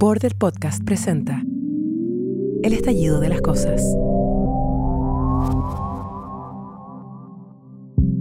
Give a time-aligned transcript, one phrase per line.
[0.00, 1.42] Border Podcast presenta
[2.62, 3.82] El estallido de las cosas.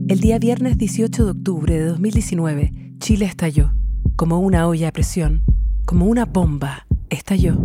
[0.08, 3.74] El día viernes 18 de octubre de 2019, Chile estalló,
[4.16, 5.44] como una olla a presión,
[5.86, 7.60] como una bomba, estalló.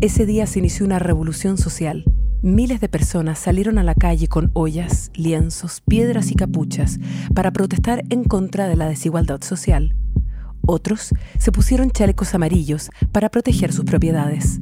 [0.00, 2.02] Ese día se inició una revolución social.
[2.40, 6.98] Miles de personas salieron a la calle con ollas, lienzos, piedras y capuchas
[7.34, 9.94] para protestar en contra de la desigualdad social.
[10.66, 14.60] Otros se pusieron chalecos amarillos para proteger sus propiedades.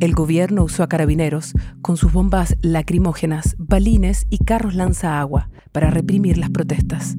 [0.00, 1.52] El gobierno usó a carabineros
[1.82, 7.16] con sus bombas lacrimógenas, balines y carros lanza-agua para reprimir las protestas.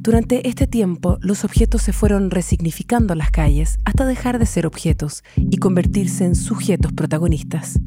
[0.00, 5.22] Durante este tiempo, los objetos se fueron resignificando las calles hasta dejar de ser objetos
[5.36, 7.80] y convertirse en sujetos protagonistas.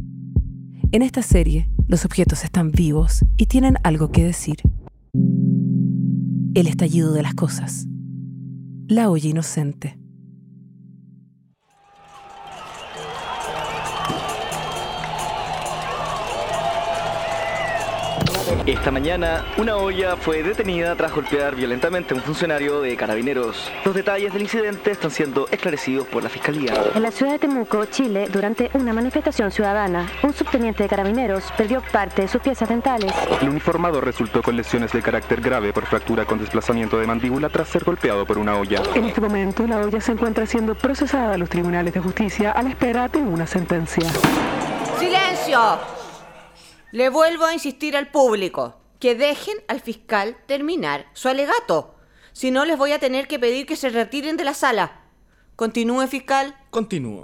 [0.92, 4.58] En esta serie, los objetos están vivos y tienen algo que decir.
[6.54, 7.88] El estallido de las cosas.
[8.92, 10.01] La olla inocente.
[18.66, 23.72] Esta mañana, una olla fue detenida tras golpear violentamente a un funcionario de carabineros.
[23.84, 26.74] Los detalles del incidente están siendo esclarecidos por la fiscalía.
[26.94, 31.82] En la ciudad de Temuco, Chile, durante una manifestación ciudadana, un subteniente de carabineros perdió
[31.92, 33.12] parte de sus piezas dentales.
[33.42, 37.68] El uniformado resultó con lesiones de carácter grave por fractura con desplazamiento de mandíbula tras
[37.68, 38.84] ser golpeado por una olla.
[38.94, 42.62] En este momento, la olla se encuentra siendo procesada a los tribunales de justicia a
[42.62, 44.08] la espera de una sentencia.
[45.00, 46.01] ¡Silencio!
[46.92, 51.96] Le vuelvo a insistir al público que dejen al fiscal terminar su alegato.
[52.34, 55.02] Si no, les voy a tener que pedir que se retiren de la sala.
[55.56, 56.56] Continúe, fiscal.
[56.70, 57.24] Continúo.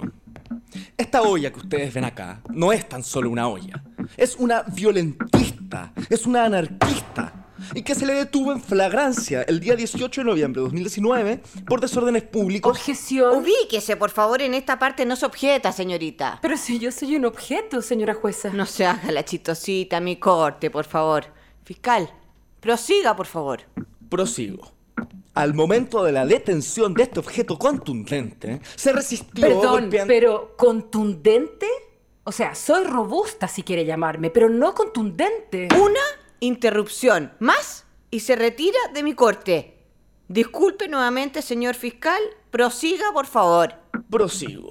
[0.96, 3.82] Esta olla que ustedes ven acá no es tan solo una olla.
[4.16, 7.47] Es una violentista, es una anarquista.
[7.74, 11.80] Y que se le detuvo en flagrancia el día 18 de noviembre de 2019 por
[11.80, 12.70] desórdenes públicos.
[12.70, 13.36] Objeción.
[13.36, 16.38] Ubíquese, por favor, en esta parte no se objeta, señorita.
[16.42, 18.50] Pero si yo soy un objeto, señora jueza.
[18.52, 21.24] No se haga la chistosita, mi corte, por favor.
[21.64, 22.10] Fiscal,
[22.60, 23.60] prosiga, por favor.
[24.08, 24.72] Prosigo.
[25.34, 31.66] Al momento de la detención de este objeto contundente, se resistió Perdón, golpeando- pero ¿contundente?
[32.24, 35.68] O sea, soy robusta si quiere llamarme, pero no contundente.
[35.80, 36.00] Una
[36.40, 39.78] interrupción más y se retira de mi corte.
[40.28, 42.20] Disculpe nuevamente, señor fiscal.
[42.50, 43.74] Prosiga, por favor.
[44.10, 44.68] Prosigo.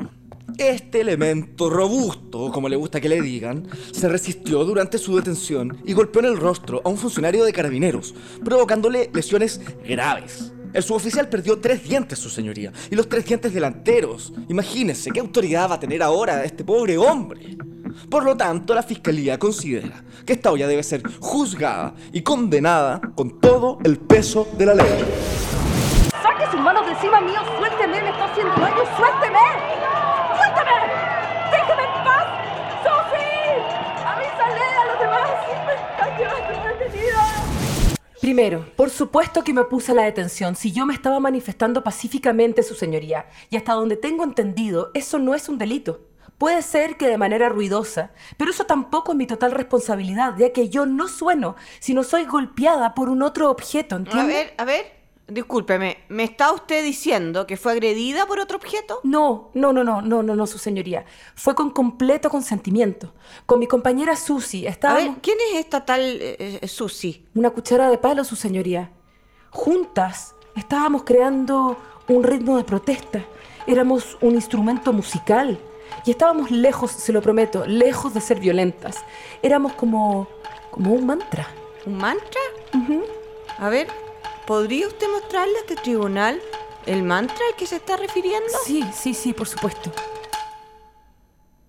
[0.58, 5.94] Este elemento robusto, como le gusta que le digan, se resistió durante su detención y
[5.94, 10.52] golpeó en el rostro a un funcionario de carabineros, provocándole lesiones graves.
[10.74, 14.34] El suboficial perdió tres dientes, su señoría, y los tres dientes delanteros.
[14.50, 17.58] Imagínese qué autoridad va a tener ahora este pobre hombre.
[18.10, 23.40] Por lo tanto, la fiscalía considera que esta olla debe ser juzgada y condenada con
[23.40, 25.06] todo el peso de la ley.
[26.22, 27.40] ¡Saque sus manos de encima mío!
[27.58, 28.02] ¡Suélteme!
[28.02, 28.78] ¡Me está haciendo daño!
[28.98, 29.40] ¡Suélteme!
[30.38, 30.78] ¡Suélteme!
[31.52, 32.26] ¡Déjeme en paz!
[32.84, 33.62] ¡Sophie!
[34.06, 35.30] ¡Avísale a los demás!
[35.66, 37.24] ¡Me están llevando detenida!
[38.22, 42.64] Primero, por supuesto que me opuse a la detención si yo me estaba manifestando pacíficamente,
[42.64, 43.28] su señoría.
[43.50, 46.07] Y hasta donde tengo entendido, eso no es un delito.
[46.38, 50.70] Puede ser que de manera ruidosa, pero eso tampoco es mi total responsabilidad, ya que
[50.70, 54.34] yo no sueno, sino soy golpeada por un otro objeto, A ¿entiende?
[54.34, 54.98] ver, a ver.
[55.30, 59.02] Discúlpeme, ¿me está usted diciendo que fue agredida por otro objeto?
[59.04, 61.04] No, no, no, no, no, no, no, su señoría.
[61.36, 63.14] Fue con completo consentimiento.
[63.46, 65.04] Con mi compañera Susi A estábamos...
[65.04, 67.26] ver, ¿quién es esta tal eh, eh, Susi?
[67.36, 68.90] Una cuchara de palo, su señoría.
[69.50, 71.78] Juntas estábamos creando
[72.08, 73.26] un ritmo de protesta.
[73.66, 75.60] Éramos un instrumento musical.
[76.06, 78.98] Y estábamos lejos, se lo prometo, lejos de ser violentas.
[79.42, 80.28] Éramos como.
[80.72, 81.48] como un mantra.
[81.86, 82.42] ¿Un mantra?
[83.58, 83.88] A ver,
[84.46, 86.42] ¿podría usted mostrarle a este tribunal
[86.86, 88.50] el mantra al que se está refiriendo?
[88.66, 89.92] Sí, sí, sí, por supuesto.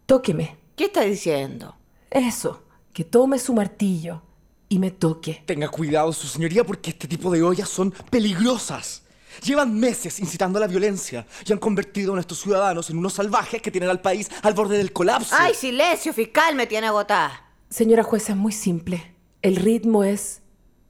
[0.06, 0.56] Tóqueme.
[0.76, 1.74] ¿Qué está diciendo?
[2.10, 2.62] Eso.
[2.92, 4.22] Que tome su martillo
[4.68, 5.42] y me toque.
[5.46, 9.02] Tenga cuidado, su señoría, porque este tipo de ollas son peligrosas.
[9.44, 13.62] Llevan meses incitando a la violencia y han convertido a nuestros ciudadanos en unos salvajes
[13.62, 15.35] que tienen al país al borde del colapso.
[15.38, 16.55] ¡Ay, silencio, fiscal!
[16.55, 17.44] Me tiene agotada.
[17.70, 19.14] Señora jueza, es muy simple.
[19.43, 20.43] El ritmo es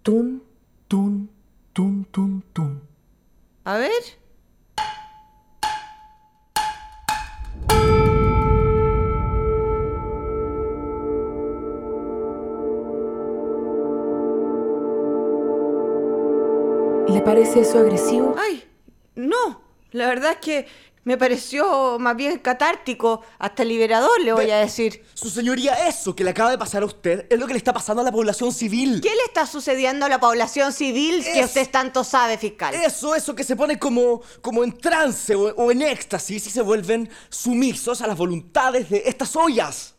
[0.02, 0.42] tun,
[0.86, 1.30] tun,
[1.72, 2.82] tun, tun, tun.
[3.64, 3.92] A ver.
[17.28, 18.34] Parece eso agresivo?
[18.38, 18.64] ¡Ay!
[19.14, 19.60] No,
[19.92, 20.66] la verdad es que
[21.04, 25.02] Me pareció más bien catártico, hasta liberador, le voy Ve- a decir.
[25.14, 27.72] Su señoría, eso que le acaba de pasar a usted es lo que le está
[27.72, 29.00] pasando a la población civil.
[29.00, 32.74] ¿Qué le está sucediendo a la población civil que Es- usted tanto sabe, fiscal?
[32.74, 36.60] Eso, eso que se pone como, como en trance o, o en éxtasis y se
[36.60, 39.94] vuelven sumisos a las voluntades de estas ollas.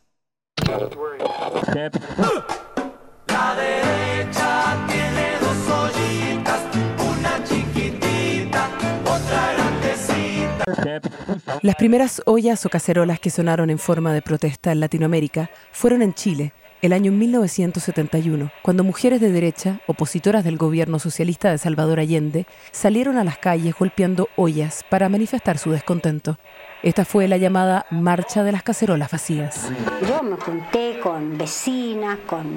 [11.62, 16.14] Las primeras ollas o cacerolas que sonaron en forma de protesta en Latinoamérica fueron en
[16.14, 22.46] Chile, el año 1971, cuando mujeres de derecha, opositoras del gobierno socialista de Salvador Allende,
[22.72, 26.38] salieron a las calles golpeando ollas para manifestar su descontento.
[26.82, 29.70] Esta fue la llamada Marcha de las Cacerolas Vacías.
[30.08, 32.48] Yo me junté con vecinas, con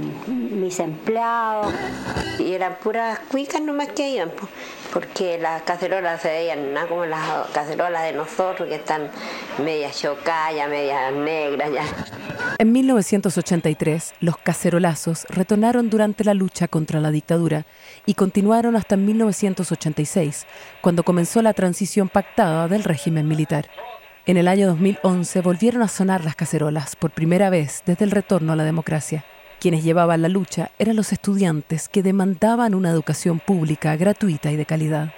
[0.60, 1.74] mis empleados.
[2.38, 4.48] Y eran puras cuicas nomás que iban, po,
[4.92, 9.10] porque las cacerolas se veían nada como las cacerolas de nosotros, que están
[9.58, 11.84] medias chocadas, medias negras ya.
[12.58, 17.66] En 1983, los cacerolazos retornaron durante la lucha contra la dictadura
[18.06, 20.46] y continuaron hasta 1986,
[20.80, 23.68] cuando comenzó la transición pactada del régimen militar.
[24.24, 28.52] En el año 2011 volvieron a sonar las cacerolas por primera vez desde el retorno
[28.52, 29.24] a la democracia.
[29.58, 34.64] Quienes llevaban la lucha eran los estudiantes que demandaban una educación pública gratuita y de
[34.64, 35.12] calidad.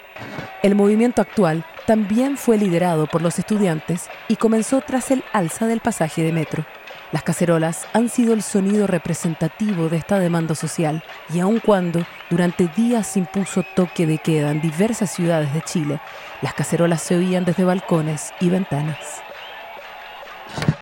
[0.63, 5.81] El movimiento actual también fue liderado por los estudiantes y comenzó tras el alza del
[5.81, 6.65] pasaje de metro.
[7.15, 12.67] Las cacerolas han sido el sonido representativo de esta demanda social y aun cuando durante
[12.77, 16.01] días se impuso toque de queda en diversas ciudades de Chile,
[16.43, 19.23] las cacerolas se oían desde balcones y ventanas.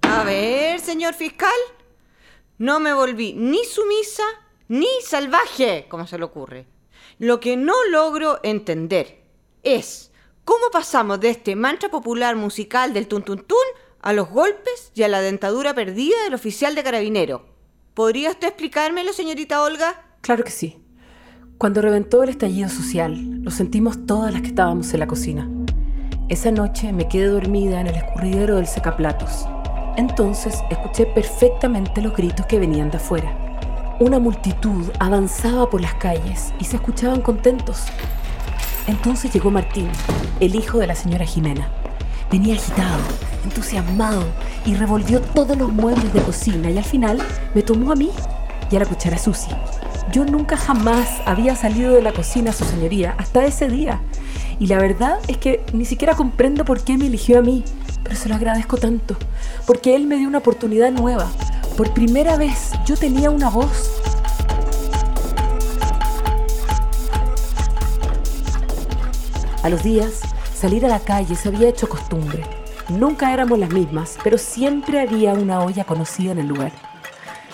[0.00, 1.52] A ver, señor fiscal.
[2.56, 4.24] No me volví ni sumisa
[4.68, 6.64] ni salvaje, como se le ocurre.
[7.18, 9.22] Lo que no logro entender
[9.62, 10.10] es
[10.46, 13.58] cómo pasamos de este mantra popular musical del tun tun tun
[14.02, 17.46] a los golpes y a la dentadura perdida del oficial de carabinero.
[17.94, 19.94] ¿Podría usted explicármelo, señorita Olga?
[20.20, 20.82] Claro que sí.
[21.56, 25.48] Cuando reventó el estallido social, lo sentimos todas las que estábamos en la cocina.
[26.28, 29.46] Esa noche me quedé dormida en el escurridero del secaplatos.
[29.96, 33.96] Entonces escuché perfectamente los gritos que venían de afuera.
[34.00, 37.84] Una multitud avanzaba por las calles y se escuchaban contentos.
[38.88, 39.88] Entonces llegó Martín,
[40.40, 41.68] el hijo de la señora Jimena.
[42.30, 42.98] Venía agitado,
[43.44, 44.24] entusiasmado
[44.64, 47.18] y revolvió todos los muebles de cocina y al final
[47.54, 48.10] me tomó a mí
[48.70, 49.50] y a la cuchara Susi.
[50.12, 54.00] Yo nunca jamás había salido de la cocina, su señoría, hasta ese día.
[54.58, 57.64] Y la verdad es que ni siquiera comprendo por qué me eligió a mí,
[58.02, 59.16] pero se lo agradezco tanto,
[59.66, 61.30] porque él me dio una oportunidad nueva.
[61.76, 63.90] Por primera vez yo tenía una voz.
[69.62, 70.20] A los días,
[70.54, 72.61] salir a la calle se había hecho costumbre.
[72.98, 76.72] Nunca éramos las mismas, pero siempre había una olla conocida en el lugar.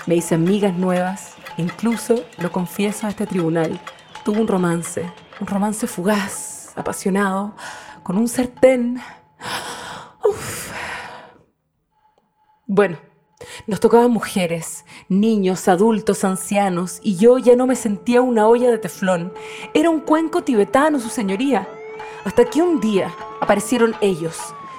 [0.07, 3.79] Me hice amigas nuevas, incluso, lo confieso a este tribunal,
[4.25, 5.09] tuve un romance,
[5.41, 7.55] un romance fugaz, apasionado,
[8.03, 9.01] con un sartén.
[10.25, 10.73] Uf.
[12.67, 12.99] Bueno,
[13.69, 18.79] nos tocaban mujeres, niños, adultos, ancianos, y yo ya no me sentía una olla de
[18.79, 19.33] teflón.
[19.73, 21.69] Era un cuenco tibetano, su señoría.
[22.25, 24.37] Hasta que un día aparecieron ellos,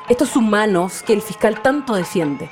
[0.09, 2.49] estos humanos que el fiscal tanto defiende.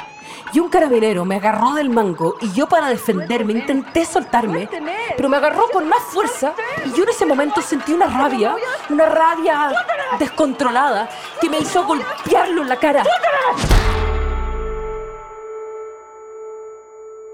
[0.53, 4.69] Y un carabinero me agarró del mango y yo para defenderme intenté soltarme,
[5.17, 6.53] pero me agarró con más fuerza
[6.85, 8.55] y yo en ese momento sentí una rabia,
[8.89, 9.71] una rabia
[10.17, 11.09] descontrolada
[11.41, 13.03] que me hizo golpearlo en la cara.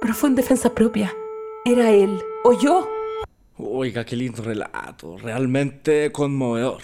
[0.01, 1.13] Pero fue en defensa propia.
[1.65, 2.89] Era él o yo.
[3.57, 6.81] Oiga, qué lindo relato, realmente conmovedor.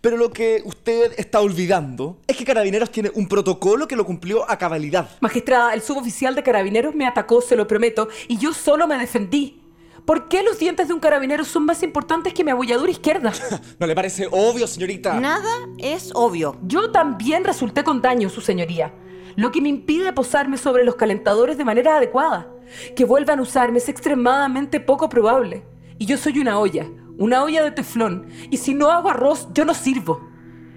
[0.00, 4.48] Pero lo que usted está olvidando es que Carabineros tiene un protocolo que lo cumplió
[4.50, 5.08] a cabalidad.
[5.20, 9.60] Magistrada, el suboficial de carabineros me atacó, se lo prometo, y yo solo me defendí.
[10.04, 13.32] ¿Por qué los dientes de un carabinero son más importantes que mi abolladura izquierda?
[13.78, 15.18] ¿No le parece obvio, señorita?
[15.18, 16.58] Nada es obvio.
[16.66, 18.92] Yo también resulté con daño, su señoría.
[19.36, 22.48] Lo que me impide posarme sobre los calentadores de manera adecuada.
[22.94, 25.64] Que vuelvan a usarme es extremadamente poco probable.
[25.98, 26.86] Y yo soy una olla,
[27.18, 28.26] una olla de teflón.
[28.50, 30.28] Y si no hago arroz, yo no sirvo.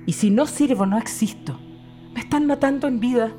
[0.06, 1.60] Y si no sirvo, no existo.
[2.14, 3.34] Me están matando en vida.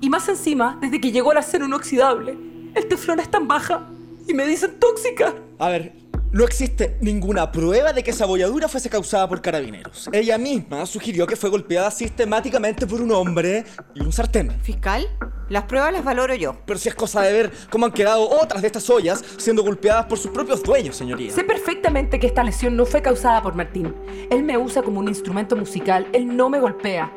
[0.00, 2.36] Y más encima, desde que llegó el acero inoxidable,
[2.74, 3.88] el teflón es tan baja
[4.28, 5.34] y me dicen tóxica.
[5.58, 5.94] A ver,
[6.32, 10.08] no existe ninguna prueba de que esa abolladura fuese causada por carabineros.
[10.12, 13.64] Ella misma sugirió que fue golpeada sistemáticamente por un hombre
[13.94, 14.50] y un sartén.
[14.62, 15.08] ¿Fiscal?
[15.48, 16.56] Las pruebas las valoro yo.
[16.66, 20.06] Pero si es cosa de ver cómo han quedado otras de estas ollas siendo golpeadas
[20.06, 21.30] por sus propios dueños, señoría.
[21.32, 23.94] Sé perfectamente que esta lesión no fue causada por Martín.
[24.30, 27.12] Él me usa como un instrumento musical, él no me golpea.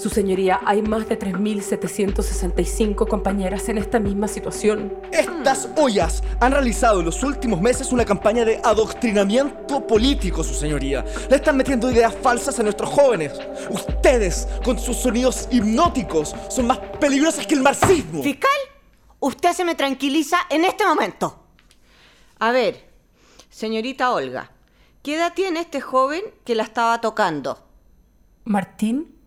[0.00, 4.94] Su señoría, hay más de 3.765 compañeras en esta misma situación.
[5.12, 11.04] Estas ollas han realizado en los últimos meses una campaña de adoctrinamiento político, su señoría.
[11.28, 13.38] Le están metiendo ideas falsas a nuestros jóvenes.
[13.68, 18.22] Ustedes, con sus sonidos hipnóticos, son más peligrosas que el marxismo.
[18.22, 18.48] Fiscal,
[19.18, 21.44] usted se me tranquiliza en este momento.
[22.38, 22.88] A ver,
[23.50, 24.50] señorita Olga,
[25.02, 27.66] ¿qué edad tiene este joven que la estaba tocando?
[28.44, 29.19] Martín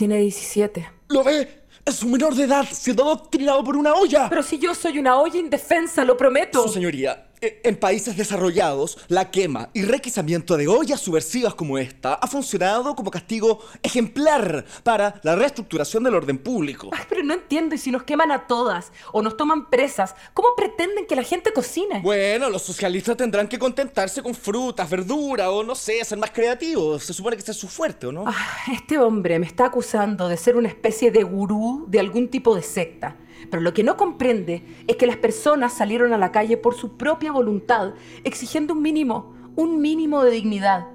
[0.00, 0.90] tiene 17.
[1.08, 1.46] ¿Lo ve?
[1.84, 4.30] Es un menor de edad siendo adoctrinado por una olla.
[4.30, 6.62] Pero si yo soy una olla indefensa, lo prometo.
[6.62, 12.26] Su señoría, en países desarrollados, la quema y requisamiento de ollas subversivas como esta ha
[12.26, 16.90] funcionado como castigo ejemplar para la reestructuración del orden público.
[16.92, 20.48] Ay, pero no entiendo, y si nos queman a todas o nos toman presas, ¿cómo
[20.56, 22.00] pretenden que la gente cocine?
[22.02, 27.04] Bueno, los socialistas tendrán que contentarse con frutas, verduras o no sé, ser más creativos.
[27.04, 28.24] Se supone que ese es su fuerte, ¿o no?
[28.26, 32.54] Ah, este hombre me está acusando de ser una especie de gurú de algún tipo
[32.54, 33.16] de secta.
[33.50, 36.96] Pero lo que no comprende es que las personas salieron a la calle por su
[36.96, 37.94] propia voluntad,
[38.24, 40.88] exigiendo un mínimo, un mínimo de dignidad.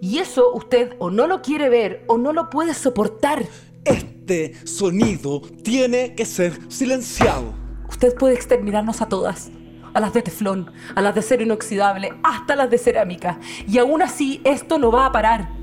[0.00, 3.44] Y eso usted o no lo quiere ver o no lo puede soportar.
[3.84, 7.54] Este sonido tiene que ser silenciado.
[7.88, 9.50] Usted puede exterminarnos a todas.
[9.94, 13.40] A las de teflón, a las de acero inoxidable, hasta las de cerámica.
[13.66, 15.57] Y aún así, esto no va a parar.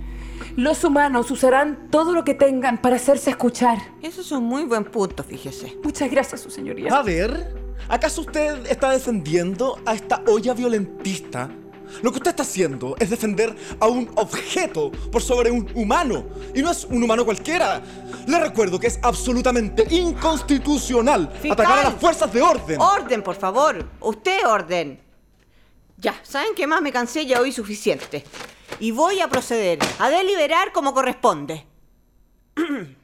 [0.56, 3.78] Los humanos usarán todo lo que tengan para hacerse escuchar.
[4.02, 5.78] Eso es un muy buen punto, fíjese.
[5.84, 6.96] Muchas gracias, su señoría.
[6.96, 7.56] A ver,
[7.90, 11.50] ¿acaso usted está defendiendo a esta olla violentista?
[12.02, 16.26] Lo que usted está haciendo es defender a un objeto por sobre un humano.
[16.54, 17.82] Y no es un humano cualquiera.
[18.28, 21.52] Le recuerdo que es absolutamente inconstitucional Fiscal.
[21.52, 22.82] atacar a las fuerzas de orden.
[22.82, 23.88] Orden, por favor.
[24.02, 25.00] Usted orden.
[25.98, 26.82] Ya, ¿saben qué más?
[26.82, 28.24] Me cansé ya hoy suficiente.
[28.80, 31.66] Y voy a proceder a deliberar como corresponde.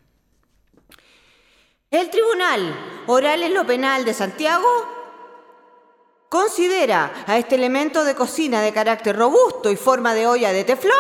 [1.92, 4.68] El Tribunal Oral en lo Penal de Santiago
[6.30, 10.96] considera a este elemento de cocina de carácter robusto y forma de olla de teflón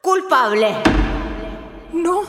[0.00, 0.76] culpable.
[1.92, 2.22] No,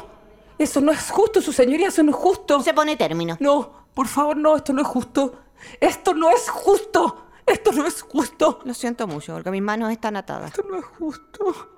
[0.57, 2.61] eso no es justo, su señoría, eso no es justo.
[2.61, 3.37] Se pone término.
[3.39, 5.39] No, por favor, no, esto no es justo.
[5.79, 7.25] Esto no es justo.
[7.45, 8.59] Esto no es justo.
[8.65, 10.51] Lo siento mucho, porque mis manos están atadas.
[10.51, 11.69] Esto no es justo.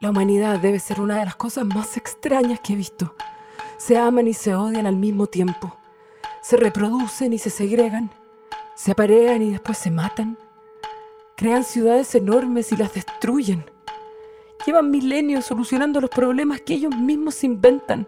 [0.00, 3.14] La humanidad debe ser una de las cosas más extrañas que he visto.
[3.78, 5.78] Se aman y se odian al mismo tiempo.
[6.42, 8.10] Se reproducen y se segregan.
[8.74, 10.36] Se aparean y después se matan.
[11.36, 13.64] Crean ciudades enormes y las destruyen.
[14.64, 18.06] Llevan milenios solucionando los problemas que ellos mismos inventan.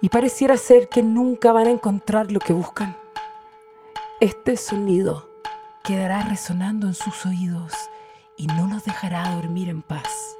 [0.00, 2.96] Y pareciera ser que nunca van a encontrar lo que buscan.
[4.20, 5.28] Este sonido
[5.82, 7.72] quedará resonando en sus oídos
[8.36, 10.36] y no los dejará dormir en paz.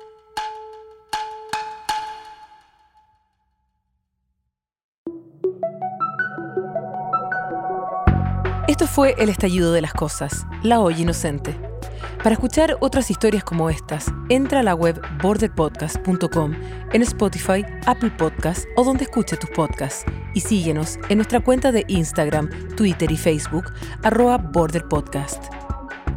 [8.69, 11.70] Esto fue El estallido de las cosas, la olla inocente.
[12.23, 16.53] Para escuchar otras historias como estas, entra a la web borderpodcast.com,
[16.93, 20.05] en Spotify, Apple Podcasts o donde escuche tus podcasts.
[20.35, 23.73] Y síguenos en nuestra cuenta de Instagram, Twitter y Facebook,
[24.03, 25.43] arroba borderpodcast.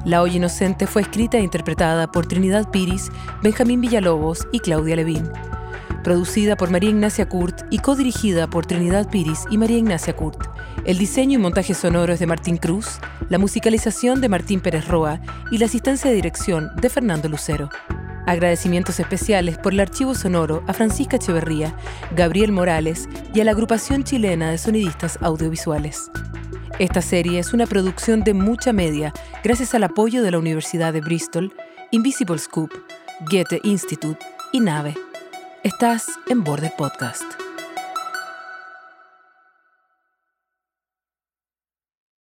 [0.03, 3.09] La olla inocente fue escrita e interpretada por Trinidad Piris,
[3.41, 5.31] Benjamín Villalobos y Claudia Levín.
[6.03, 10.41] Producida por María Ignacia Kurt y codirigida por Trinidad Piris y María Ignacia Kurt.
[10.83, 15.21] El diseño y montaje sonoro es de Martín Cruz, la musicalización de Martín Pérez Roa
[15.49, 17.69] y la asistencia de dirección de Fernando Lucero.
[18.25, 21.73] Agradecimientos especiales por el archivo sonoro a Francisca Echeverría,
[22.13, 26.11] Gabriel Morales y a la agrupación chilena de sonidistas audiovisuales.
[26.79, 30.99] Esta serie es una producción de mucha media gracias al apoyo de la Universidad de
[30.99, 31.53] Bristol,
[31.91, 32.71] Invisible Scoop,
[33.29, 34.19] Goethe Institute
[34.51, 34.95] y Nave.
[35.63, 37.42] Estás en Border Podcast.